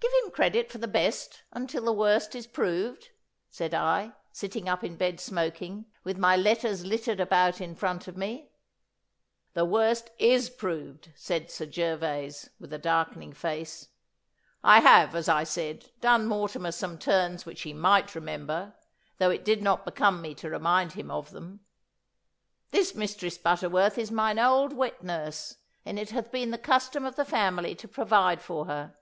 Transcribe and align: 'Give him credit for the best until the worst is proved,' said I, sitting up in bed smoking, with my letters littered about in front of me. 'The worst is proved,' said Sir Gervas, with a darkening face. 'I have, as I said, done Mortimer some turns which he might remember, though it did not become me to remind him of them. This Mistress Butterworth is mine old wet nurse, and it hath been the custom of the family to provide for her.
'Give 0.00 0.12
him 0.22 0.30
credit 0.30 0.70
for 0.70 0.76
the 0.76 0.86
best 0.86 1.44
until 1.50 1.82
the 1.84 1.94
worst 1.94 2.34
is 2.34 2.46
proved,' 2.46 3.08
said 3.48 3.72
I, 3.72 4.12
sitting 4.30 4.68
up 4.68 4.84
in 4.84 4.96
bed 4.96 5.18
smoking, 5.18 5.86
with 6.04 6.18
my 6.18 6.36
letters 6.36 6.84
littered 6.84 7.20
about 7.20 7.58
in 7.58 7.74
front 7.74 8.06
of 8.06 8.14
me. 8.14 8.50
'The 9.54 9.64
worst 9.64 10.10
is 10.18 10.50
proved,' 10.50 11.10
said 11.16 11.50
Sir 11.50 11.64
Gervas, 11.64 12.50
with 12.60 12.70
a 12.74 12.78
darkening 12.78 13.32
face. 13.32 13.88
'I 14.62 14.80
have, 14.80 15.14
as 15.14 15.26
I 15.26 15.42
said, 15.42 15.90
done 16.02 16.26
Mortimer 16.26 16.70
some 16.72 16.98
turns 16.98 17.46
which 17.46 17.62
he 17.62 17.72
might 17.72 18.14
remember, 18.14 18.74
though 19.16 19.30
it 19.30 19.42
did 19.42 19.62
not 19.62 19.86
become 19.86 20.20
me 20.20 20.34
to 20.34 20.50
remind 20.50 20.92
him 20.92 21.10
of 21.10 21.30
them. 21.30 21.60
This 22.72 22.94
Mistress 22.94 23.38
Butterworth 23.38 23.96
is 23.96 24.10
mine 24.10 24.38
old 24.38 24.74
wet 24.74 25.02
nurse, 25.02 25.56
and 25.86 25.98
it 25.98 26.10
hath 26.10 26.30
been 26.30 26.50
the 26.50 26.58
custom 26.58 27.06
of 27.06 27.16
the 27.16 27.24
family 27.24 27.74
to 27.76 27.88
provide 27.88 28.42
for 28.42 28.66
her. 28.66 28.98